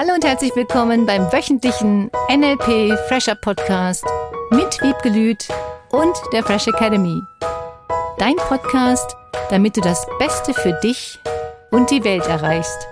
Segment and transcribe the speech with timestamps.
[0.00, 4.04] Hallo und herzlich willkommen beim wöchentlichen NLP Fresher Podcast
[4.52, 5.48] mit Wiebke Lüth
[5.90, 7.20] und der Fresh Academy.
[8.16, 9.16] Dein Podcast,
[9.50, 11.18] damit du das Beste für dich
[11.72, 12.86] und die Welt erreichst.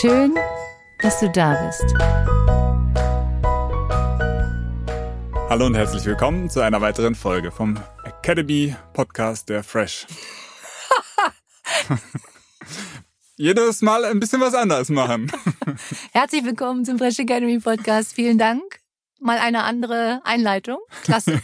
[0.00, 0.34] Schön,
[1.02, 1.84] dass du da bist.
[5.50, 10.06] Hallo und herzlich willkommen zu einer weiteren Folge vom Academy Podcast der Fresh.
[13.36, 15.32] Jedes Mal ein bisschen was anderes machen.
[16.14, 18.12] Herzlich willkommen zum Fresh Academy Podcast.
[18.12, 18.80] Vielen Dank.
[19.18, 20.76] Mal eine andere Einleitung.
[21.04, 21.40] Klasse.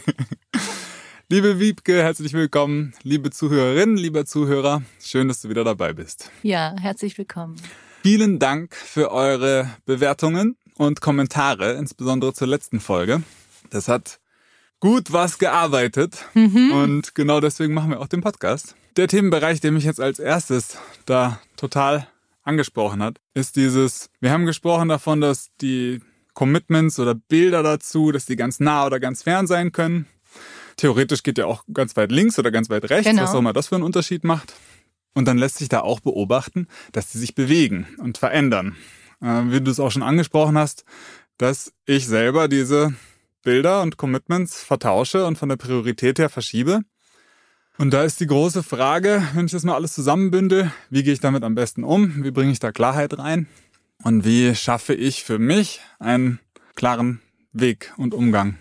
[1.27, 2.93] Liebe Wiebke, herzlich willkommen.
[3.01, 6.29] Liebe Zuhörerinnen, lieber Zuhörer, schön, dass du wieder dabei bist.
[6.43, 7.55] Ja, herzlich willkommen.
[8.03, 13.23] Vielen Dank für eure Bewertungen und Kommentare, insbesondere zur letzten Folge.
[13.71, 14.19] Das hat
[14.79, 16.25] gut was gearbeitet.
[16.35, 16.71] Mhm.
[16.73, 18.75] Und genau deswegen machen wir auch den Podcast.
[18.97, 22.07] Der Themenbereich, der mich jetzt als erstes da total
[22.49, 26.01] angesprochen hat, ist dieses, wir haben gesprochen davon, dass die
[26.33, 30.05] Commitments oder Bilder dazu, dass die ganz nah oder ganz fern sein können.
[30.77, 33.23] Theoretisch geht ja auch ganz weit links oder ganz weit rechts, genau.
[33.23, 34.53] was auch immer das für einen Unterschied macht.
[35.13, 38.75] Und dann lässt sich da auch beobachten, dass sie sich bewegen und verändern.
[39.21, 40.85] Äh, wie du es auch schon angesprochen hast,
[41.37, 42.93] dass ich selber diese
[43.43, 46.81] Bilder und Commitments vertausche und von der Priorität her verschiebe.
[47.79, 51.21] Und da ist die große Frage, wenn ich das mal alles zusammenbündel, wie gehe ich
[51.21, 52.25] damit am besten um?
[52.25, 53.47] Wie bringe ich da Klarheit rein?
[54.03, 56.41] Und wie schaffe ich für mich einen
[56.75, 57.21] klaren
[57.53, 58.57] Weg und Umgang?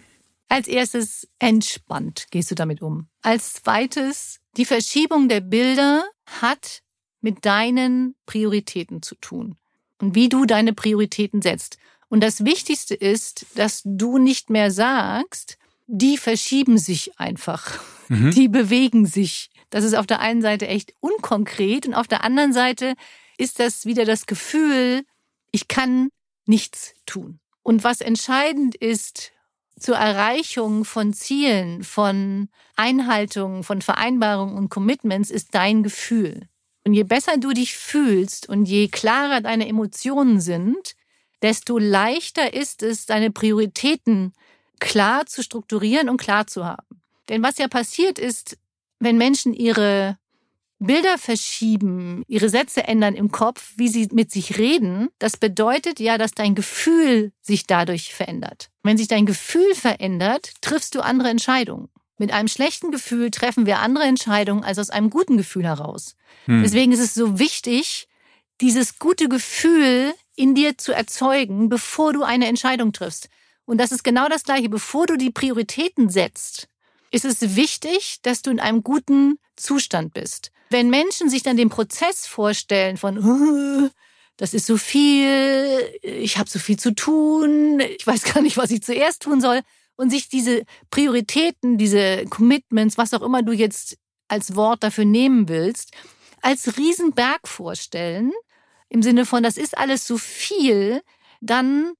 [0.46, 3.08] Als erstes entspannt gehst du damit um.
[3.20, 6.04] Als zweites, die Verschiebung der Bilder
[6.40, 6.84] hat
[7.20, 9.56] mit deinen Prioritäten zu tun
[10.00, 11.78] und wie du deine Prioritäten setzt.
[12.08, 17.80] Und das Wichtigste ist, dass du nicht mehr sagst, die verschieben sich einfach.
[18.08, 18.30] Mhm.
[18.30, 19.50] Die bewegen sich.
[19.70, 22.94] Das ist auf der einen Seite echt unkonkret und auf der anderen Seite
[23.38, 25.04] ist das wieder das Gefühl,
[25.50, 26.10] ich kann
[26.46, 27.40] nichts tun.
[27.62, 29.32] Und was entscheidend ist
[29.78, 36.48] zur Erreichung von Zielen, von Einhaltung, von Vereinbarungen und Commitments, ist dein Gefühl.
[36.84, 40.96] Und je besser du dich fühlst und je klarer deine Emotionen sind,
[41.42, 44.32] desto leichter ist es, deine Prioritäten
[44.80, 47.02] klar zu strukturieren und klar zu haben.
[47.28, 48.58] Denn was ja passiert ist,
[48.98, 50.18] wenn Menschen ihre
[50.80, 56.18] Bilder verschieben, ihre Sätze ändern im Kopf, wie sie mit sich reden, das bedeutet ja,
[56.18, 58.70] dass dein Gefühl sich dadurch verändert.
[58.84, 61.88] Wenn sich dein Gefühl verändert, triffst du andere Entscheidungen.
[62.16, 66.16] Mit einem schlechten Gefühl treffen wir andere Entscheidungen als aus einem guten Gefühl heraus.
[66.46, 66.62] Hm.
[66.62, 68.08] Deswegen ist es so wichtig,
[68.60, 73.28] dieses gute Gefühl in dir zu erzeugen, bevor du eine Entscheidung triffst.
[73.68, 74.70] Und das ist genau das Gleiche.
[74.70, 76.68] Bevor du die Prioritäten setzt,
[77.10, 80.52] ist es wichtig, dass du in einem guten Zustand bist.
[80.70, 83.90] Wenn Menschen sich dann den Prozess vorstellen von,
[84.38, 88.70] das ist so viel, ich habe so viel zu tun, ich weiß gar nicht, was
[88.70, 89.60] ich zuerst tun soll,
[89.96, 95.48] und sich diese Prioritäten, diese Commitments, was auch immer du jetzt als Wort dafür nehmen
[95.50, 95.92] willst,
[96.40, 98.32] als Riesenberg vorstellen,
[98.88, 101.02] im Sinne von, das ist alles so viel,
[101.42, 101.92] dann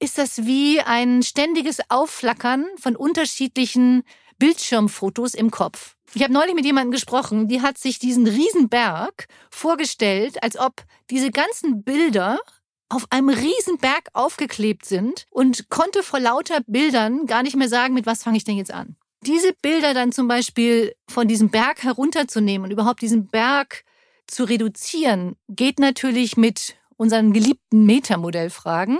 [0.00, 4.02] ist das wie ein ständiges Aufflackern von unterschiedlichen
[4.38, 5.94] Bildschirmfotos im Kopf.
[6.14, 11.30] Ich habe neulich mit jemandem gesprochen, die hat sich diesen Riesenberg vorgestellt, als ob diese
[11.30, 12.40] ganzen Bilder
[12.88, 18.06] auf einem Riesenberg aufgeklebt sind und konnte vor lauter Bildern gar nicht mehr sagen, mit
[18.06, 18.96] was fange ich denn jetzt an.
[19.22, 23.84] Diese Bilder dann zum Beispiel von diesem Berg herunterzunehmen und überhaupt diesen Berg
[24.26, 28.98] zu reduzieren, geht natürlich mit unseren geliebten Metamodellfragen,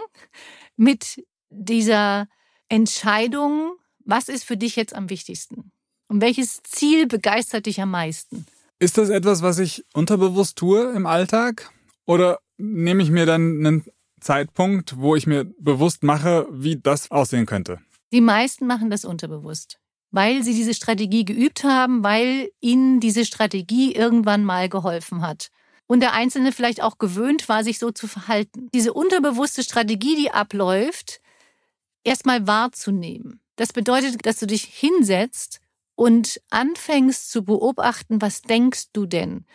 [0.80, 2.26] mit dieser
[2.68, 3.72] Entscheidung,
[4.04, 5.70] was ist für dich jetzt am wichtigsten?
[6.08, 8.46] Und welches Ziel begeistert dich am meisten?
[8.78, 11.70] Ist das etwas, was ich unterbewusst tue im Alltag?
[12.06, 13.84] Oder nehme ich mir dann einen
[14.20, 17.78] Zeitpunkt, wo ich mir bewusst mache, wie das aussehen könnte?
[18.12, 19.78] Die meisten machen das unterbewusst
[20.10, 25.50] weil sie diese Strategie geübt haben, weil ihnen diese Strategie irgendwann mal geholfen hat.
[25.90, 28.68] Und der Einzelne vielleicht auch gewöhnt war, sich so zu verhalten.
[28.72, 31.20] Diese unterbewusste Strategie, die abläuft,
[32.04, 33.40] erstmal wahrzunehmen.
[33.56, 35.60] Das bedeutet, dass du dich hinsetzt
[35.96, 39.46] und anfängst zu beobachten, was denkst du denn?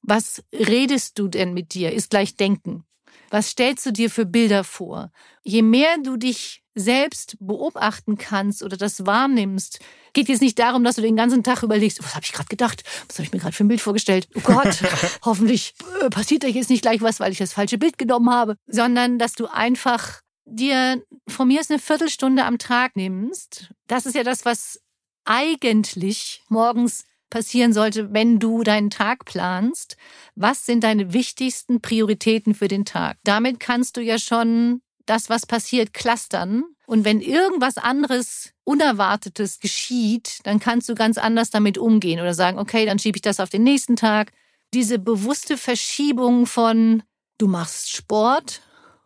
[0.00, 1.92] Was redest du denn mit dir?
[1.92, 2.84] Ist gleich Denken.
[3.30, 5.10] Was stellst du dir für Bilder vor?
[5.42, 9.80] Je mehr du dich selbst beobachten kannst oder das wahrnimmst,
[10.12, 12.82] geht jetzt nicht darum, dass du den ganzen Tag überlegst, was habe ich gerade gedacht,
[13.08, 14.78] was habe ich mir gerade für ein Bild vorgestellt, oh Gott,
[15.24, 18.56] hoffentlich äh, passiert da jetzt nicht gleich was, weil ich das falsche Bild genommen habe,
[18.66, 23.72] sondern dass du einfach dir von mir aus eine Viertelstunde am Tag nimmst.
[23.86, 24.80] Das ist ja das, was
[25.24, 29.96] eigentlich morgens passieren sollte, wenn du deinen Tag planst.
[30.34, 33.18] Was sind deine wichtigsten Prioritäten für den Tag?
[33.24, 36.64] Damit kannst du ja schon das, was passiert, clustern.
[36.86, 42.58] Und wenn irgendwas anderes Unerwartetes geschieht, dann kannst du ganz anders damit umgehen oder sagen,
[42.58, 44.32] okay, dann schiebe ich das auf den nächsten Tag.
[44.74, 47.02] Diese bewusste Verschiebung von,
[47.38, 48.60] du machst Sport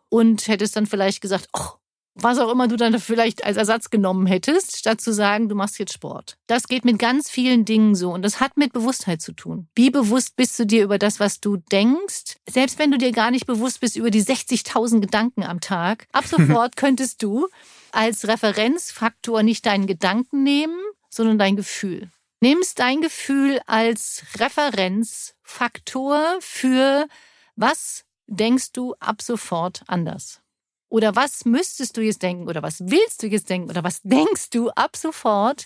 [0.09, 1.69] und hättest dann vielleicht gesagt, oh,
[2.15, 5.77] was auch immer du dann vielleicht als Ersatz genommen hättest, statt zu sagen, du machst
[5.79, 6.37] jetzt Sport.
[6.47, 9.67] Das geht mit ganz vielen Dingen so und das hat mit Bewusstheit zu tun.
[9.75, 12.37] Wie bewusst bist du dir über das, was du denkst?
[12.49, 16.25] Selbst wenn du dir gar nicht bewusst bist über die 60.000 Gedanken am Tag, ab
[16.29, 17.47] sofort könntest du
[17.91, 20.79] als Referenzfaktor nicht deinen Gedanken nehmen,
[21.09, 22.09] sondern dein Gefühl.
[22.39, 27.07] Nimmst dein Gefühl als Referenzfaktor für
[27.55, 30.41] was denkst du ab sofort anders?
[30.89, 32.47] Oder was müsstest du jetzt denken?
[32.47, 33.69] Oder was willst du jetzt denken?
[33.69, 35.65] Oder was denkst du ab sofort,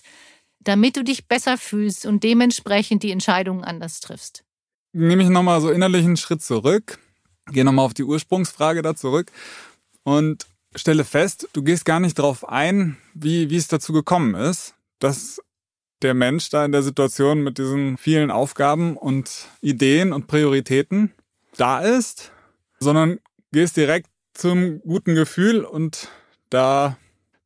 [0.60, 4.44] damit du dich besser fühlst und dementsprechend die Entscheidungen anders triffst?
[4.92, 6.98] Nehme ich nochmal so innerlich einen Schritt zurück,
[7.52, 9.30] gehe nochmal auf die Ursprungsfrage da zurück
[10.02, 14.74] und stelle fest, du gehst gar nicht darauf ein, wie, wie es dazu gekommen ist,
[14.98, 15.40] dass
[16.02, 21.12] der Mensch da in der Situation mit diesen vielen Aufgaben und Ideen und Prioritäten
[21.56, 22.32] da ist,
[22.78, 23.18] sondern
[23.52, 26.08] gehst direkt zum guten Gefühl und
[26.50, 26.96] da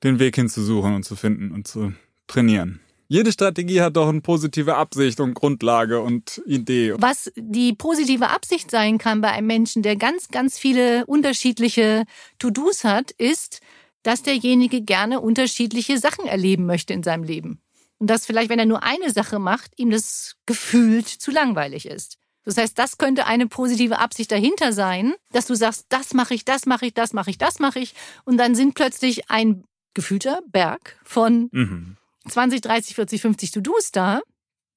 [0.03, 1.93] den Weg hinzusuchen und zu finden und zu
[2.27, 2.81] trainieren.
[3.09, 6.95] Jede Strategie hat doch eine positive Absicht und Grundlage und Idee.
[6.99, 12.05] Was die positive Absicht sein kann bei einem Menschen, der ganz, ganz viele unterschiedliche
[12.39, 13.61] To-Dos hat, ist,
[14.03, 17.61] dass derjenige gerne unterschiedliche Sachen erleben möchte in seinem Leben.
[17.99, 22.19] Und dass vielleicht, wenn er nur eine Sache macht, ihm das gefühlt zu langweilig ist.
[22.45, 26.45] Das heißt, das könnte eine positive Absicht dahinter sein, dass du sagst, das mache ich,
[26.45, 27.95] das mache ich, das mache ich, das mache ich.
[28.25, 29.65] Und dann sind plötzlich ein
[29.95, 31.97] gefühlter Berg von mhm.
[32.29, 34.21] 20, 30, 40, 50 To-Dos da,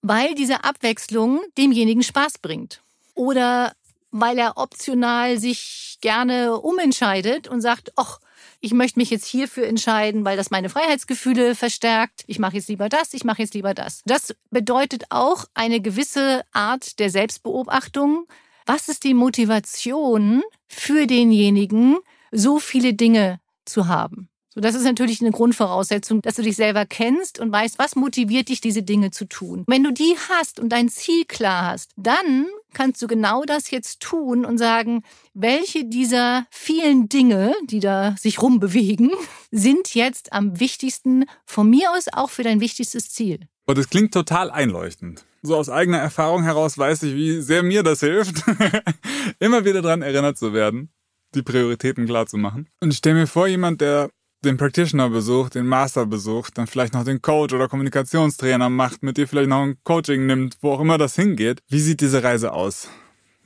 [0.02, 2.82] weil diese Abwechslung demjenigen Spaß bringt.
[3.16, 3.74] Oder
[4.20, 8.20] weil er optional sich gerne umentscheidet und sagt, ach,
[8.60, 12.24] ich möchte mich jetzt hierfür entscheiden, weil das meine Freiheitsgefühle verstärkt.
[12.28, 14.02] Ich mache jetzt lieber das, ich mache jetzt lieber das.
[14.06, 18.26] Das bedeutet auch eine gewisse Art der Selbstbeobachtung.
[18.66, 21.98] Was ist die Motivation für denjenigen,
[22.32, 24.30] so viele Dinge zu haben?
[24.58, 28.50] So, das ist natürlich eine Grundvoraussetzung, dass du dich selber kennst und weißt, was motiviert
[28.50, 29.64] dich, diese Dinge zu tun.
[29.68, 34.00] Wenn du die hast und dein Ziel klar hast, dann kannst du genau das jetzt
[34.00, 35.04] tun und sagen,
[35.36, 39.12] welche dieser vielen Dinge, die da sich rumbewegen,
[39.52, 43.42] sind jetzt am wichtigsten, von mir aus auch für dein wichtigstes Ziel.
[43.68, 45.24] Und das klingt total einleuchtend.
[45.44, 48.44] So aus eigener Erfahrung heraus weiß ich, wie sehr mir das hilft,
[49.40, 50.90] immer wieder daran erinnert zu werden,
[51.36, 52.68] die Prioritäten klar zu machen.
[52.80, 54.10] Und ich stelle mir vor, jemand, der
[54.48, 59.18] den Practitioner besucht, den Master besucht, dann vielleicht noch den Coach oder Kommunikationstrainer macht, mit
[59.18, 61.62] dir vielleicht noch ein Coaching nimmt, wo auch immer das hingeht.
[61.68, 62.90] Wie sieht diese Reise aus?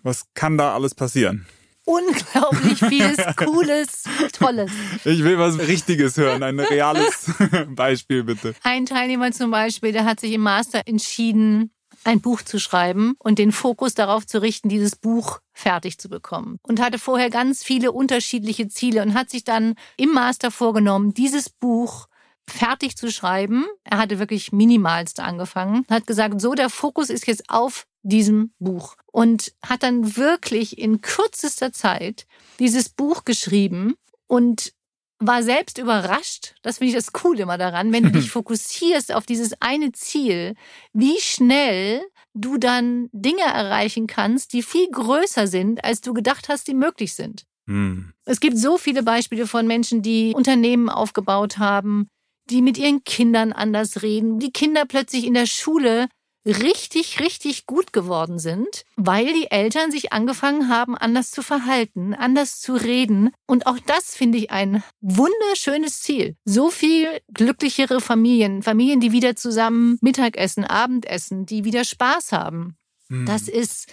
[0.03, 1.45] Was kann da alles passieren?
[1.85, 4.71] Unglaublich vieles, Cooles, Tolles.
[5.03, 7.31] Ich will was Richtiges hören, ein reales
[7.69, 8.53] Beispiel bitte.
[8.63, 11.71] Ein Teilnehmer zum Beispiel, der hat sich im Master entschieden,
[12.03, 16.57] ein Buch zu schreiben und den Fokus darauf zu richten, dieses Buch fertig zu bekommen.
[16.63, 21.49] Und hatte vorher ganz viele unterschiedliche Ziele und hat sich dann im Master vorgenommen, dieses
[21.49, 22.07] Buch
[22.47, 23.65] fertig zu schreiben.
[23.83, 28.95] Er hatte wirklich minimalst angefangen, hat gesagt, so der Fokus ist jetzt auf diesem Buch
[29.11, 32.25] und hat dann wirklich in kürzester Zeit
[32.59, 33.95] dieses Buch geschrieben
[34.27, 34.73] und
[35.21, 39.25] war selbst überrascht, das finde ich das Coole immer daran, wenn du dich fokussierst auf
[39.25, 40.55] dieses eine Ziel,
[40.93, 42.01] wie schnell
[42.33, 47.13] du dann Dinge erreichen kannst, die viel größer sind, als du gedacht hast, die möglich
[47.13, 47.43] sind.
[47.67, 48.13] Hm.
[48.25, 52.07] Es gibt so viele Beispiele von Menschen, die Unternehmen aufgebaut haben,
[52.49, 56.07] die mit ihren Kindern anders reden, die Kinder plötzlich in der Schule
[56.45, 62.59] richtig, richtig gut geworden sind, weil die Eltern sich angefangen haben, anders zu verhalten, anders
[62.59, 63.31] zu reden.
[63.45, 66.35] Und auch das finde ich ein wunderschönes Ziel.
[66.45, 72.75] So viel glücklichere Familien, Familien, die wieder zusammen Mittagessen, Abendessen, die wieder Spaß haben.
[73.09, 73.25] Hm.
[73.25, 73.91] Das ist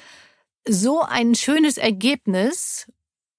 [0.66, 2.90] so ein schönes Ergebnis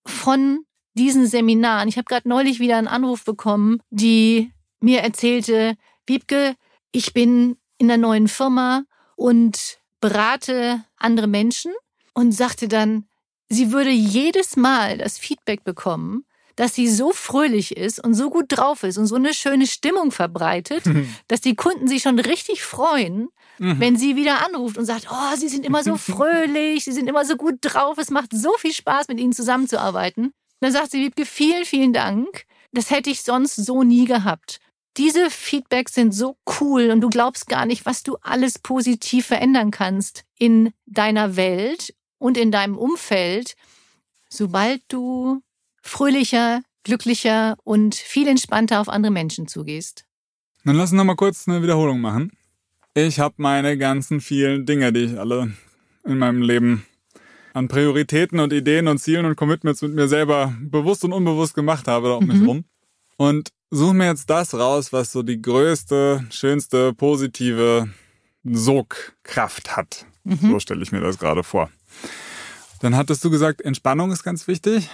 [0.06, 1.88] von diesen Seminaren.
[1.88, 4.52] Ich habe gerade neulich wieder einen Anruf bekommen, die
[4.82, 5.76] mir erzählte,
[6.06, 6.56] Wiebke,
[6.92, 8.84] ich bin in der neuen Firma
[9.20, 11.74] und berate andere Menschen
[12.14, 13.06] und sagte dann,
[13.50, 16.24] sie würde jedes Mal das Feedback bekommen,
[16.56, 20.12] dass sie so fröhlich ist und so gut drauf ist und so eine schöne Stimmung
[20.12, 21.14] verbreitet, mhm.
[21.28, 23.80] dass die Kunden sich schon richtig freuen, mhm.
[23.80, 27.26] wenn sie wieder anruft und sagt, oh, sie sind immer so fröhlich, sie sind immer
[27.26, 30.32] so gut drauf, es macht so viel Spaß, mit ihnen zusammenzuarbeiten.
[30.62, 32.46] dann sagt sie, Wiebke, vielen, vielen Dank.
[32.72, 34.60] Das hätte ich sonst so nie gehabt
[35.00, 39.72] diese Feedbacks sind so cool und du glaubst gar nicht, was du alles positiv verändern
[39.72, 43.56] kannst in deiner Welt und in deinem Umfeld,
[44.28, 45.42] sobald du
[45.82, 50.04] fröhlicher, glücklicher und viel entspannter auf andere Menschen zugehst.
[50.66, 52.34] Dann lass uns noch mal kurz eine Wiederholung machen.
[52.94, 55.54] Ich habe meine ganzen vielen Dinge, die ich alle
[56.04, 56.86] in meinem Leben
[57.54, 61.88] an Prioritäten und Ideen und Zielen und Commitments mit mir selber bewusst und unbewusst gemacht
[61.88, 62.38] habe, da um mhm.
[62.38, 62.66] mich rum.
[63.16, 67.90] Und suche mir jetzt das raus, was so die größte, schönste, positive
[68.44, 70.06] Sogkraft hat.
[70.24, 70.52] Mhm.
[70.52, 71.70] So stelle ich mir das gerade vor.
[72.82, 74.90] Dann hattest du gesagt, Entspannung ist ganz wichtig.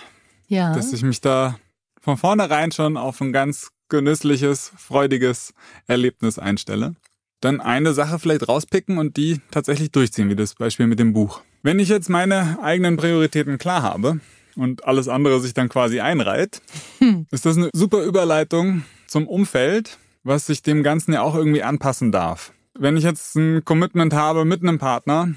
[0.48, 0.74] Ja.
[0.74, 1.58] Dass ich mich da
[2.02, 5.54] von vornherein schon auf ein ganz genüssliches, freudiges
[5.88, 6.96] Erlebnis einstelle.
[7.42, 11.42] Dann eine Sache vielleicht rauspicken und die tatsächlich durchziehen, wie das Beispiel mit dem Buch.
[11.62, 14.20] Wenn ich jetzt meine eigenen Prioritäten klar habe
[14.56, 16.62] und alles andere sich dann quasi einreiht,
[17.00, 17.28] hm.
[17.32, 22.12] ist das eine super Überleitung zum Umfeld, was sich dem Ganzen ja auch irgendwie anpassen
[22.12, 22.54] darf.
[22.78, 25.34] Wenn ich jetzt ein Commitment habe mit einem Partner,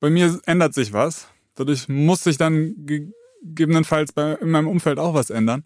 [0.00, 1.28] bei mir ändert sich was.
[1.54, 2.86] Dadurch muss sich dann
[3.42, 5.64] gegebenenfalls bei, in meinem Umfeld auch was ändern.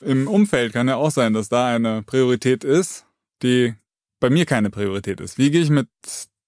[0.00, 3.06] Im Umfeld kann ja auch sein, dass da eine Priorität ist,
[3.42, 3.74] die
[4.18, 5.38] bei mir keine Priorität ist.
[5.38, 5.88] Wie gehe ich mit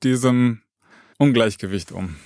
[0.03, 0.63] diesem
[1.19, 2.17] Ungleichgewicht um?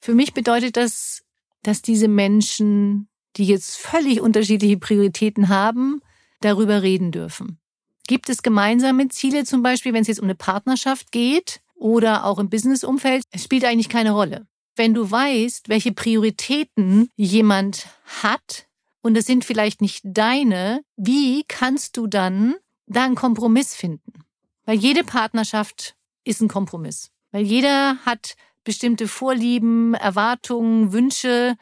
[0.00, 1.22] Für mich bedeutet das,
[1.62, 6.00] dass diese Menschen, die jetzt völlig unterschiedliche Prioritäten haben,
[6.40, 7.58] darüber reden dürfen.
[8.06, 12.38] Gibt es gemeinsame Ziele zum Beispiel, wenn es jetzt um eine Partnerschaft geht oder auch
[12.38, 13.24] im Businessumfeld?
[13.32, 14.46] Es spielt eigentlich keine Rolle.
[14.76, 17.88] Wenn du weißt, welche Prioritäten jemand
[18.22, 18.66] hat
[19.00, 22.54] und es sind vielleicht nicht deine, wie kannst du dann
[22.86, 24.12] da einen Kompromiss finden?
[24.64, 27.10] Weil jede Partnerschaft ist ein Kompromiss.
[27.32, 28.36] Weil jeder hat
[28.66, 31.56] bestimmte Vorlieben, Erwartungen, Wünsche,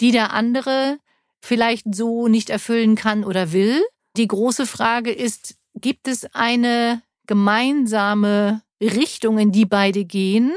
[0.00, 0.98] die der andere
[1.40, 3.80] vielleicht so nicht erfüllen kann oder will.
[4.16, 10.52] Die große Frage ist, gibt es eine gemeinsame Richtung, in die beide gehen?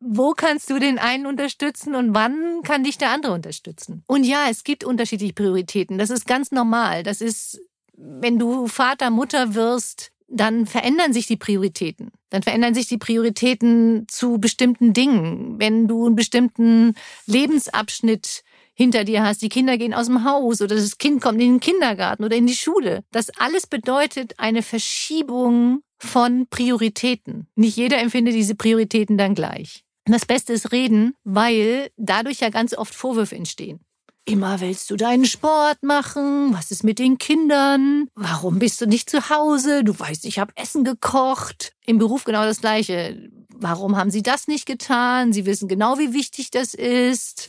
[0.00, 4.02] wo kannst du den einen unterstützen und wann kann dich der andere unterstützen?
[4.06, 5.98] Und ja, es gibt unterschiedliche Prioritäten.
[5.98, 7.02] Das ist ganz normal.
[7.02, 7.60] Das ist,
[7.96, 12.12] wenn du Vater, Mutter wirst, dann verändern sich die Prioritäten.
[12.30, 15.58] Dann verändern sich die Prioritäten zu bestimmten Dingen.
[15.58, 16.94] Wenn du einen bestimmten
[17.26, 18.44] Lebensabschnitt
[18.74, 21.60] hinter dir hast, die Kinder gehen aus dem Haus oder das Kind kommt in den
[21.60, 23.04] Kindergarten oder in die Schule.
[23.10, 27.48] Das alles bedeutet eine Verschiebung von Prioritäten.
[27.56, 29.84] Nicht jeder empfindet diese Prioritäten dann gleich.
[30.06, 33.80] Das Beste ist reden, weil dadurch ja ganz oft Vorwürfe entstehen.
[34.24, 36.54] Immer willst du deinen Sport machen?
[36.54, 38.08] Was ist mit den Kindern?
[38.14, 39.82] Warum bist du nicht zu Hause?
[39.82, 41.72] Du weißt, ich habe Essen gekocht.
[41.86, 43.30] Im Beruf genau das Gleiche.
[43.54, 45.32] Warum haben sie das nicht getan?
[45.32, 47.48] Sie wissen genau, wie wichtig das ist.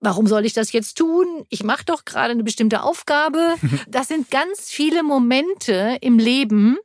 [0.00, 1.44] Warum soll ich das jetzt tun?
[1.48, 3.54] Ich mache doch gerade eine bestimmte Aufgabe.
[3.88, 6.78] Das sind ganz viele Momente im Leben,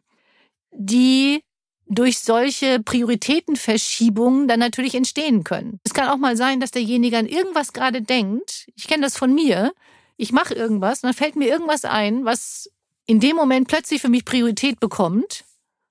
[0.71, 1.43] die
[1.89, 5.79] durch solche Prioritätenverschiebungen dann natürlich entstehen können.
[5.83, 8.67] Es kann auch mal sein, dass derjenige an irgendwas gerade denkt.
[8.75, 9.73] Ich kenne das von mir.
[10.17, 12.69] Ich mache irgendwas und dann fällt mir irgendwas ein, was
[13.05, 15.45] in dem Moment plötzlich für mich Priorität bekommt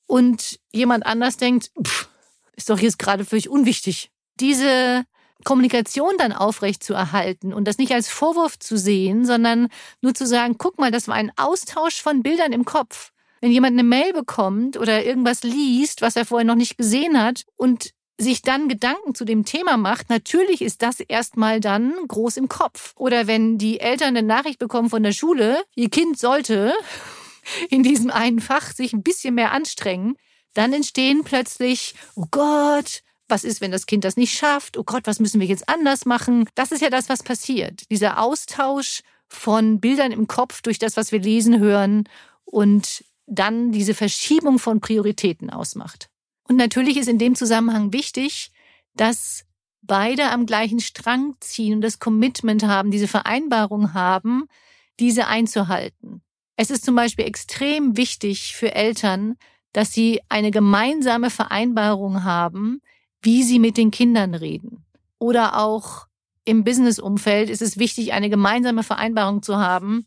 [0.07, 2.09] und jemand anders denkt, pff,
[2.57, 4.11] ist doch jetzt gerade völlig unwichtig.
[4.41, 5.05] Diese
[5.45, 9.69] Kommunikation dann aufrecht zu erhalten und das nicht als Vorwurf zu sehen, sondern
[10.01, 13.13] nur zu sagen, guck mal, das war ein Austausch von Bildern im Kopf.
[13.41, 17.45] Wenn jemand eine Mail bekommt oder irgendwas liest, was er vorher noch nicht gesehen hat
[17.57, 22.49] und sich dann Gedanken zu dem Thema macht, natürlich ist das erstmal dann groß im
[22.49, 22.95] Kopf.
[22.97, 26.73] Oder wenn die Eltern eine Nachricht bekommen von der Schule, ihr Kind sollte
[27.71, 30.17] in diesem einen Fach sich ein bisschen mehr anstrengen,
[30.55, 34.79] dann entstehen plötzlich, oh Gott, was ist, wenn das Kind das nicht schafft?
[34.79, 36.49] Oh Gott, was müssen wir jetzt anders machen?
[36.55, 37.91] Das ist ja das, was passiert.
[37.91, 42.05] Dieser Austausch von Bildern im Kopf durch das, was wir lesen, hören
[42.45, 46.09] und dann diese Verschiebung von Prioritäten ausmacht.
[46.49, 48.51] Und natürlich ist in dem Zusammenhang wichtig,
[48.95, 49.45] dass
[49.83, 54.47] beide am gleichen Strang ziehen und das Commitment haben, diese Vereinbarung haben,
[54.99, 56.23] diese einzuhalten.
[56.57, 59.37] Es ist zum Beispiel extrem wichtig für Eltern,
[59.73, 62.81] dass sie eine gemeinsame Vereinbarung haben,
[63.21, 64.85] wie sie mit den Kindern reden.
[65.19, 66.07] Oder auch
[66.45, 70.07] im Businessumfeld ist es wichtig, eine gemeinsame Vereinbarung zu haben,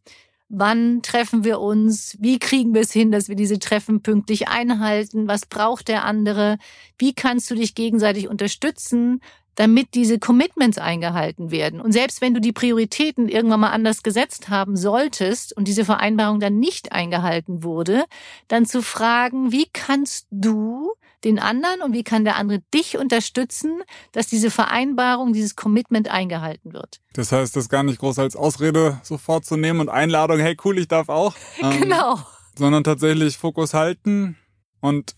[0.49, 2.17] Wann treffen wir uns?
[2.19, 5.27] Wie kriegen wir es hin, dass wir diese Treffen pünktlich einhalten?
[5.27, 6.57] Was braucht der andere?
[6.97, 9.21] Wie kannst du dich gegenseitig unterstützen,
[9.53, 11.79] damit diese Commitments eingehalten werden?
[11.79, 16.39] Und selbst wenn du die Prioritäten irgendwann mal anders gesetzt haben solltest und diese Vereinbarung
[16.39, 18.05] dann nicht eingehalten wurde,
[18.47, 23.81] dann zu fragen, wie kannst du den anderen und wie kann der andere dich unterstützen,
[24.11, 27.01] dass diese Vereinbarung, dieses Commitment eingehalten wird.
[27.13, 30.77] Das heißt, das gar nicht groß als Ausrede sofort zu nehmen und Einladung, hey cool,
[30.77, 31.35] ich darf auch.
[31.61, 32.19] Ähm, genau.
[32.57, 34.37] sondern tatsächlich Fokus halten.
[34.79, 35.15] Und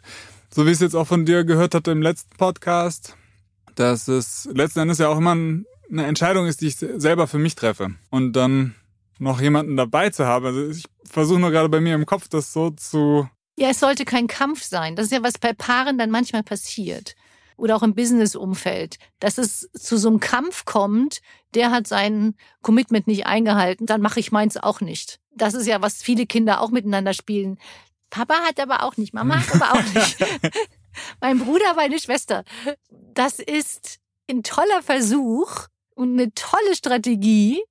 [0.50, 3.16] so wie ich es jetzt auch von dir gehört hatte im letzten Podcast,
[3.76, 7.54] dass es letzten Endes ja auch immer eine Entscheidung ist, die ich selber für mich
[7.54, 7.92] treffe.
[8.10, 8.76] Und dann
[9.20, 10.46] noch jemanden dabei zu haben.
[10.46, 13.30] Also ich versuche nur gerade bei mir im Kopf das so zu.
[13.62, 14.96] Ja, es sollte kein Kampf sein.
[14.96, 17.14] Das ist ja, was bei Paaren dann manchmal passiert.
[17.58, 21.22] Oder auch im Business-Umfeld, dass es zu so einem Kampf kommt,
[21.54, 25.20] der hat sein Commitment nicht eingehalten, dann mache ich meins auch nicht.
[25.30, 27.60] Das ist ja, was viele Kinder auch miteinander spielen.
[28.10, 30.18] Papa hat aber auch nicht, Mama hat aber auch nicht.
[31.22, 32.44] mein Bruder, meine Schwester.
[32.90, 37.62] Das ist ein toller Versuch und eine tolle Strategie,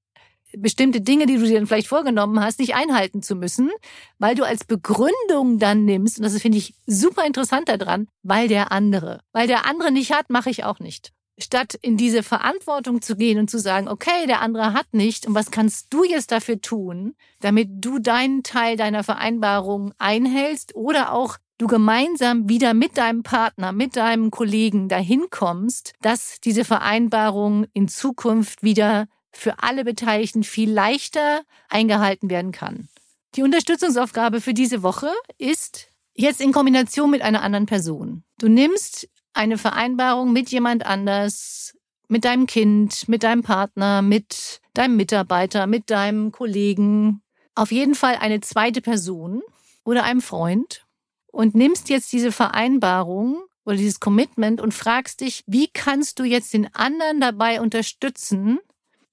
[0.56, 3.70] bestimmte Dinge, die du dir dann vielleicht vorgenommen hast, nicht einhalten zu müssen,
[4.18, 8.72] weil du als Begründung dann nimmst, und das finde ich super interessant daran, weil der
[8.72, 11.12] andere, weil der andere nicht hat, mache ich auch nicht.
[11.38, 15.34] Statt in diese Verantwortung zu gehen und zu sagen, okay, der andere hat nicht, und
[15.34, 21.38] was kannst du jetzt dafür tun, damit du deinen Teil deiner Vereinbarung einhältst oder auch
[21.56, 27.88] du gemeinsam wieder mit deinem Partner, mit deinem Kollegen dahin kommst, dass diese Vereinbarung in
[27.88, 32.88] Zukunft wieder für alle Beteiligten viel leichter eingehalten werden kann.
[33.36, 38.24] Die Unterstützungsaufgabe für diese Woche ist jetzt in Kombination mit einer anderen Person.
[38.38, 41.76] Du nimmst eine Vereinbarung mit jemand anders,
[42.08, 47.22] mit deinem Kind, mit deinem Partner, mit deinem Mitarbeiter, mit deinem Kollegen,
[47.54, 49.42] auf jeden Fall eine zweite Person
[49.84, 50.86] oder einem Freund
[51.26, 56.52] und nimmst jetzt diese Vereinbarung oder dieses Commitment und fragst dich, wie kannst du jetzt
[56.52, 58.58] den anderen dabei unterstützen,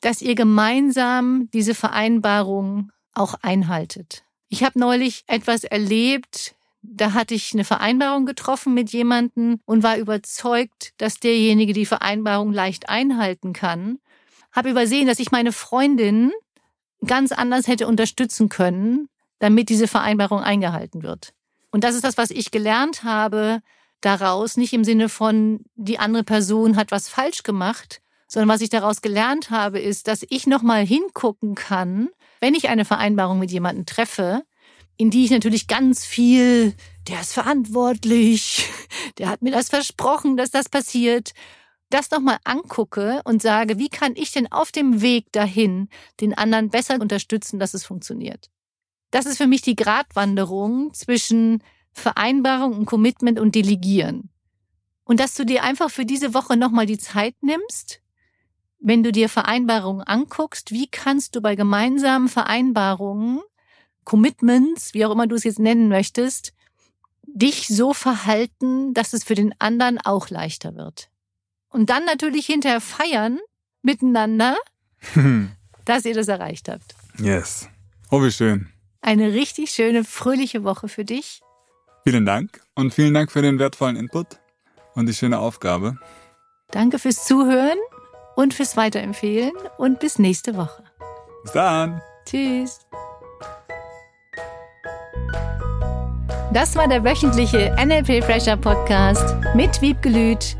[0.01, 4.23] dass ihr gemeinsam diese Vereinbarung auch einhaltet.
[4.49, 9.97] Ich habe neulich etwas erlebt, da hatte ich eine Vereinbarung getroffen mit jemandem und war
[9.97, 13.99] überzeugt, dass derjenige die Vereinbarung leicht einhalten kann.
[14.51, 16.31] Habe übersehen, dass ich meine Freundin
[17.05, 21.33] ganz anders hätte unterstützen können, damit diese Vereinbarung eingehalten wird.
[21.71, 23.61] Und das ist das, was ich gelernt habe
[24.01, 28.69] daraus, nicht im Sinne von, die andere Person hat was falsch gemacht, sondern was ich
[28.69, 33.85] daraus gelernt habe, ist, dass ich nochmal hingucken kann, wenn ich eine Vereinbarung mit jemandem
[33.85, 34.43] treffe,
[34.97, 36.73] in die ich natürlich ganz viel,
[37.07, 38.67] der ist verantwortlich,
[39.17, 41.31] der hat mir das versprochen, dass das passiert,
[41.89, 45.87] das nochmal angucke und sage, wie kann ich denn auf dem Weg dahin
[46.19, 48.49] den anderen besser unterstützen, dass es funktioniert.
[49.11, 54.29] Das ist für mich die Gratwanderung zwischen Vereinbarung und Commitment und Delegieren.
[55.05, 58.01] Und dass du dir einfach für diese Woche nochmal die Zeit nimmst,
[58.87, 63.41] wenn du dir Vereinbarungen anguckst, wie kannst du bei gemeinsamen Vereinbarungen,
[64.05, 66.53] Commitments, wie auch immer du es jetzt nennen möchtest,
[67.23, 71.09] dich so verhalten, dass es für den anderen auch leichter wird.
[71.67, 73.39] Und dann natürlich hinterher feiern
[73.81, 74.55] miteinander,
[75.85, 76.95] dass ihr das erreicht habt.
[77.19, 77.67] Yes.
[78.09, 78.69] Oh, wie schön.
[79.01, 81.41] Eine richtig schöne, fröhliche Woche für dich.
[82.05, 84.39] Vielen Dank und vielen Dank für den wertvollen Input
[84.95, 85.99] und die schöne Aufgabe.
[86.69, 87.77] Danke fürs Zuhören
[88.37, 90.83] und fürs Weiterempfehlen und bis nächste Woche.
[91.41, 92.01] Bis dann.
[92.25, 92.79] Tschüss.
[96.53, 100.55] Das war der wöchentliche NLP Fresher Podcast mit Wiebgelüt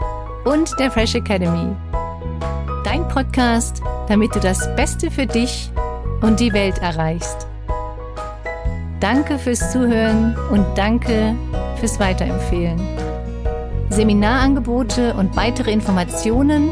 [0.46, 1.76] und der Fresh Academy.
[2.84, 5.72] Dein Podcast, damit du das Beste für dich
[6.22, 7.48] und die Welt erreichst.
[9.00, 11.36] Danke fürs Zuhören und danke
[11.80, 12.82] fürs Weiterempfehlen.
[13.92, 16.72] Seminarangebote und weitere Informationen